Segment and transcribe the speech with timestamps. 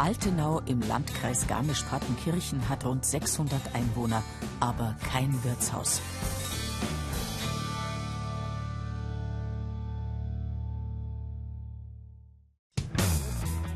[0.00, 4.22] Altenau im Landkreis Garmisch-Partenkirchen hat rund 600 Einwohner,
[4.58, 6.00] aber kein Wirtshaus.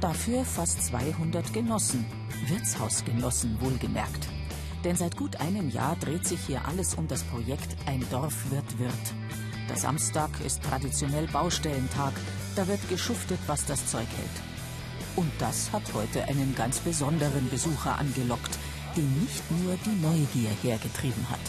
[0.00, 2.06] Dafür fast 200 Genossen,
[2.46, 4.26] Wirtshausgenossen wohlgemerkt.
[4.82, 8.78] Denn seit gut einem Jahr dreht sich hier alles um das Projekt Ein Dorf wird
[8.78, 9.14] Wirt.
[9.68, 12.14] Der Samstag ist traditionell Baustellentag.
[12.56, 14.53] Da wird geschuftet, was das Zeug hält.
[15.16, 18.58] Und das hat heute einen ganz besonderen Besucher angelockt,
[18.96, 21.40] den nicht nur die Neugier hergetrieben hat.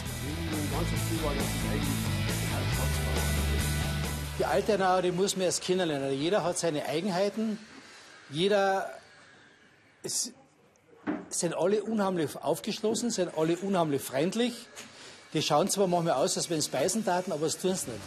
[4.38, 6.12] Die Alternau, die muss man erst kennenlernen.
[6.12, 7.58] Jeder hat seine Eigenheiten.
[8.30, 8.88] Jeder
[10.02, 10.32] ist,
[11.28, 14.52] sind alle unheimlich aufgeschlossen, sind alle unheimlich freundlich.
[15.32, 17.98] Die schauen zwar manchmal aus, als wenn es beißen taten, aber es tun es nicht.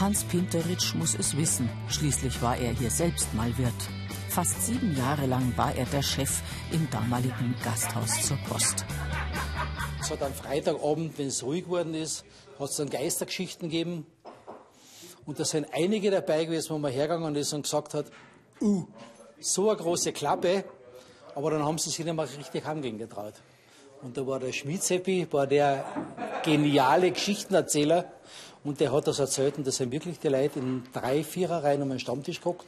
[0.00, 1.68] Hans Pinteritsch muss es wissen.
[1.88, 3.72] Schließlich war er hier selbst mal Wirt.
[4.28, 8.84] Fast sieben Jahre lang war er der Chef im damaligen Gasthaus zur Post.
[10.00, 12.24] Es hat am Freitagabend, wenn es ruhig geworden ist,
[12.60, 14.06] hat es dann Geistergeschichten gegeben.
[15.26, 18.06] Und da sind einige dabei gewesen, wo man hergegangen ist und gesagt hat,
[18.60, 18.86] uh,
[19.40, 20.62] so eine große Klappe.
[21.34, 23.34] Aber dann haben sie sich nicht mehr richtig angehen getraut.
[24.00, 25.84] Und da war der Schmiedseppi, war der
[26.44, 28.12] geniale Geschichtenerzähler.
[28.68, 29.56] Und der hat das erzählt.
[29.56, 32.66] Und da sind wirklich die Leute in drei, vierer Reihen um den Stammtisch geguckt.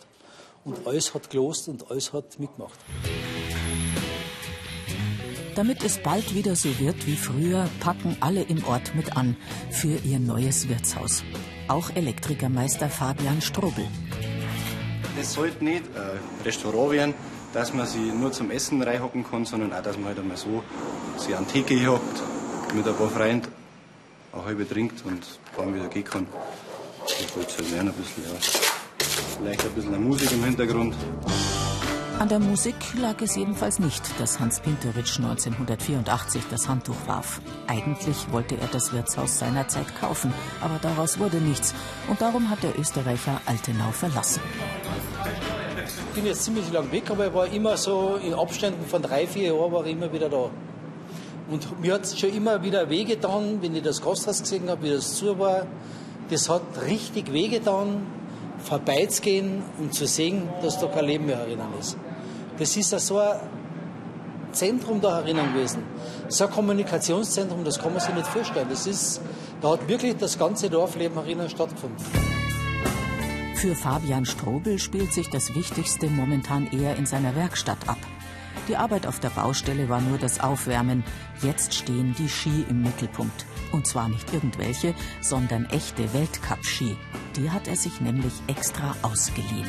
[0.64, 2.78] Und alles hat gelost und alles hat mitgemacht.
[5.54, 9.36] Damit es bald wieder so wird wie früher, packen alle im Ort mit an
[9.70, 11.22] für ihr neues Wirtshaus.
[11.68, 13.84] Auch Elektrikermeister Fabian Strobel.
[15.20, 17.14] Es sollte nicht ein Restaurant werden,
[17.52, 20.62] dass man sich nur zum Essen reinhocken kann, sondern auch, dass man halt einmal so
[21.18, 22.22] sich an Theke hockt,
[22.74, 23.59] mit ein paar Freunden
[24.32, 25.22] eine halbe trinkt und
[25.56, 26.26] dann wieder gehen kann.
[27.06, 28.38] Ich wollte halt lernen ein bisschen, ja.
[29.38, 30.94] Vielleicht ein bisschen Musik im Hintergrund.
[32.18, 37.40] An der Musik lag es jedenfalls nicht, dass Hans Pinteritsch 1984 das Handtuch warf.
[37.66, 41.74] Eigentlich wollte er das Wirtshaus seinerzeit kaufen, aber daraus wurde nichts.
[42.08, 44.42] Und darum hat der Österreicher Altenau verlassen.
[46.10, 49.26] Ich bin jetzt ziemlich lang weg, aber ich war immer so in Abständen von drei,
[49.26, 50.50] vier Jahren war ich immer wieder da.
[51.50, 54.90] Und mir hat es schon immer wieder wehgetan, wenn ich das Gasthaus gesehen habe, wie
[54.90, 55.66] das zu war.
[56.30, 58.06] Das hat richtig wehgetan,
[58.62, 61.96] vorbeizugehen und zu sehen, dass da kein Leben mehr erinnern ist.
[62.58, 63.40] Das ist so ein
[64.52, 65.82] Zentrum da herinnen gewesen.
[66.28, 68.68] So ein Kommunikationszentrum, das kann man sich nicht vorstellen.
[68.70, 69.20] Das ist,
[69.60, 72.04] da hat wirklich das ganze Dorfleben herinnen stattgefunden.
[73.56, 77.98] Für Fabian Strobel spielt sich das Wichtigste momentan eher in seiner Werkstatt ab.
[78.68, 81.02] Die Arbeit auf der Baustelle war nur das Aufwärmen.
[81.42, 83.46] Jetzt stehen die Ski im Mittelpunkt.
[83.72, 86.96] Und zwar nicht irgendwelche, sondern echte Weltcup-Ski.
[87.36, 89.68] Die hat er sich nämlich extra ausgeliehen.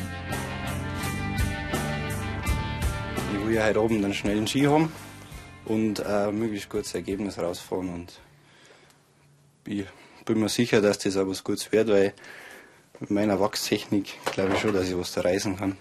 [3.34, 4.92] Ich will heute oben einen schnellen Ski haben
[5.64, 7.88] und ein möglichst gutes Ergebnis rausfahren.
[7.88, 8.20] Und
[9.66, 9.86] ich
[10.24, 12.14] bin mir sicher, dass das auch was Gutes wird, weil
[13.00, 15.76] mit meiner Wachstechnik glaube ich schon, dass ich was da reisen kann.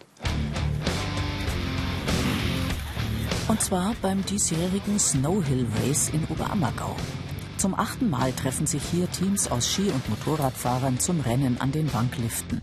[3.52, 6.96] Und zwar beim diesjährigen Snowhill Race in Oberammergau.
[7.58, 11.94] Zum achten Mal treffen sich hier Teams aus Ski- und Motorradfahrern zum Rennen an den
[11.94, 12.62] Wankliften.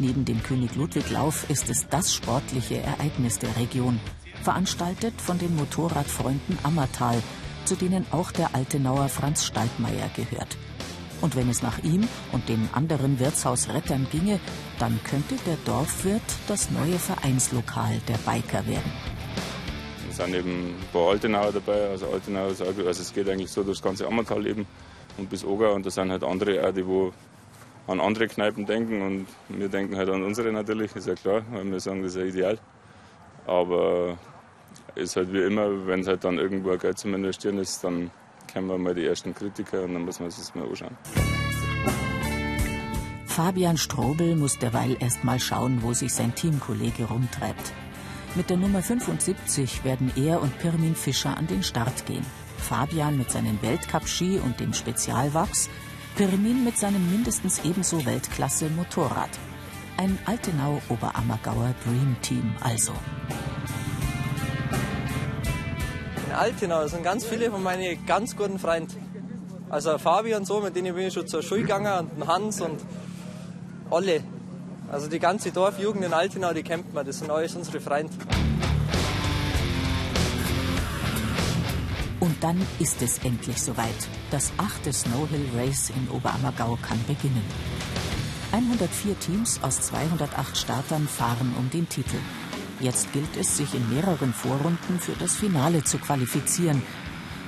[0.00, 4.00] Neben dem König Ludwig Lauf ist es das sportliche Ereignis der Region,
[4.42, 7.22] veranstaltet von den Motorradfreunden Ammertal,
[7.64, 10.56] zu denen auch der Altenauer Franz Staltmeier gehört.
[11.20, 14.40] Und wenn es nach ihm und den anderen Wirtshausrettern ginge,
[14.80, 19.17] dann könnte der Dorfwirt das neue Vereinslokal der Biker werden.
[20.18, 24.04] Sind eben ein paar Altenauer dabei, also Altenauer, also es geht eigentlich so durchs ganze
[24.04, 24.66] Ammertal eben
[25.16, 27.12] und bis Oga und da sind halt andere auch, die wo
[27.86, 31.70] an andere Kneipen denken und wir denken halt an unsere natürlich, ist ja klar, weil
[31.70, 32.58] wir sagen, das ist ja ideal.
[33.46, 34.18] Aber
[34.96, 38.10] ist halt wie immer, wenn es halt dann irgendwo Geld zum Investieren ist, dann
[38.48, 40.96] kennen wir mal die ersten Kritiker und dann muss man sich das mal anschauen.
[43.26, 47.72] Fabian Strobel muss derweil erst mal schauen, wo sich sein Teamkollege rumtreibt.
[48.34, 52.24] Mit der Nummer 75 werden er und Pirmin Fischer an den Start gehen.
[52.58, 55.68] Fabian mit seinen Weltcup-Ski und dem Spezialwachs,
[56.16, 59.30] Pirmin mit seinem mindestens ebenso Weltklasse Motorrad.
[59.96, 62.92] Ein Altenau-Oberammergauer Dream Team also.
[66.26, 68.96] In Altenau sind ganz viele von meinen ganz guten Freunden.
[69.70, 72.80] Also Fabian so, mit denen bin ich schon zur Schule gegangen und Hans und
[73.90, 74.22] alle.
[74.90, 78.12] Also die ganze Dorfjugend in Altenau, die kennt man, das sind alles unsere Freunde.
[82.20, 84.08] Und dann ist es endlich soweit.
[84.30, 87.44] Das achte Snowhill Race in Oberammergau kann beginnen.
[88.52, 92.16] 104 Teams aus 208 Startern fahren um den Titel.
[92.80, 96.82] Jetzt gilt es, sich in mehreren Vorrunden für das Finale zu qualifizieren.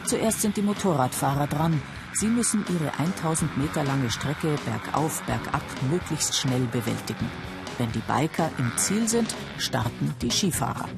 [0.04, 1.80] Zuerst sind die Motorradfahrer dran.
[2.14, 7.30] Sie müssen ihre 1000 Meter lange Strecke bergauf, bergab möglichst schnell bewältigen.
[7.78, 10.88] Wenn die Biker im Ziel sind, starten die Skifahrer.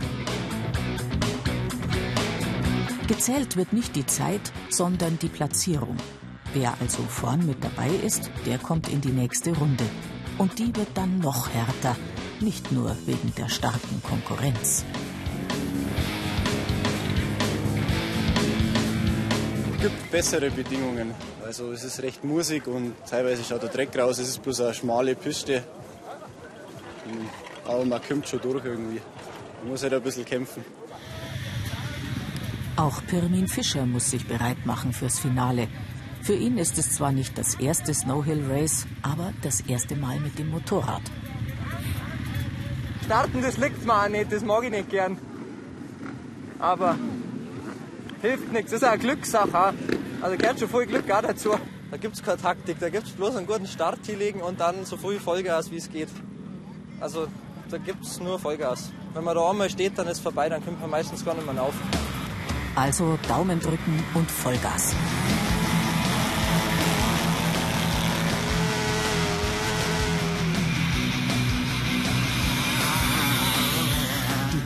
[3.07, 5.97] Gezählt wird nicht die Zeit, sondern die Platzierung.
[6.55, 9.85] Wer also vorn mit dabei ist, der kommt in die nächste Runde.
[10.39, 11.97] Und die wird dann noch härter,
[12.41, 14.85] nicht nur wegen der starken Konkurrenz.
[19.83, 21.13] Gibt bessere Bedingungen.
[21.45, 24.19] Also es ist recht musig und teilweise schaut der Dreck raus.
[24.19, 25.65] Es ist bloß eine schmale Piste.
[27.65, 29.01] Aber man kommt schon durch irgendwie.
[29.61, 30.65] Man muss halt ein bisschen kämpfen.
[32.77, 35.67] Auch Pirmin Fischer muss sich bereit machen fürs Finale.
[36.23, 40.39] Für ihn ist es zwar nicht das erste Snowhill Race, aber das erste Mal mit
[40.39, 41.03] dem Motorrad.
[43.05, 45.19] Starten, das liegt mir auch nicht, das mag ich nicht gern.
[46.61, 46.97] Aber
[48.23, 49.75] hilft nichts, das ist auch eine Glückssache.
[50.23, 51.51] Also gehört schon viel Glück auch dazu.
[51.91, 54.87] Da gibt es keine Taktik, da gibt es bloß einen guten Start hinlegen und dann
[54.87, 56.09] so viel Vollgas, wie es geht.
[57.01, 57.27] Also
[57.71, 58.91] da gibt es nur Vollgas.
[59.13, 61.53] Wenn man da einmal steht, dann ist es vorbei, dann kommt man meistens gar nicht
[61.53, 61.75] mehr auf.
[62.75, 64.95] Also Daumen drücken und Vollgas.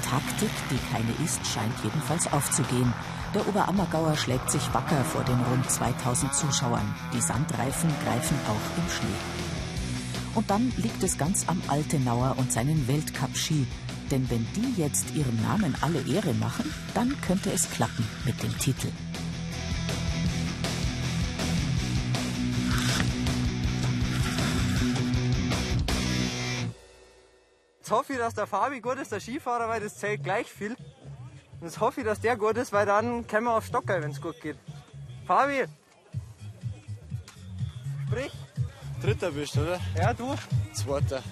[0.09, 2.93] Taktik, die keine ist, scheint jedenfalls aufzugehen.
[3.35, 6.95] Der Oberammergauer schlägt sich wacker vor den rund 2000 Zuschauern.
[7.13, 9.19] Die Sandreifen greifen auch im Schnee.
[10.35, 13.67] Und dann liegt es ganz am Altenauer und seinen Weltcup-Ski.
[14.11, 18.57] Denn wenn die jetzt ihrem Namen alle Ehre machen, dann könnte es klappen mit dem
[18.59, 18.89] Titel.
[27.97, 30.73] Hoffe ich, dass der Fabi gut ist, der Skifahrer, weil das zählt gleich viel.
[30.73, 34.11] Und jetzt hoffe ich, dass der gut ist, weil dann können wir auf Stockerl, wenn
[34.11, 34.59] es gut geht.
[35.27, 35.65] Fabi!
[38.07, 38.33] Sprich!
[39.03, 39.81] Dritter bist du, oder?
[39.97, 40.35] Ja, du?
[40.73, 41.23] Zweiter.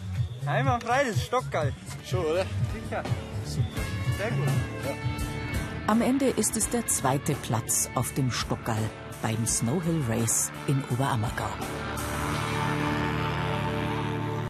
[0.46, 1.72] Einmal frei, das ist Stockgeil.
[2.04, 2.46] Schon, oder?
[2.72, 3.02] Sicher.
[3.44, 3.80] Super.
[4.18, 4.46] Sehr gut.
[4.46, 4.94] Ja.
[5.86, 8.90] Am Ende ist es der zweite Platz auf dem Stockgall
[9.22, 11.48] beim Snowhill Race in Oberammergau.